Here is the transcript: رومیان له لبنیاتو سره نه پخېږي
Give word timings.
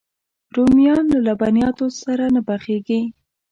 رومیان 0.55 1.03
له 1.13 1.19
لبنیاتو 1.27 1.85
سره 2.01 2.25
نه 2.35 2.41
پخېږي 2.47 3.01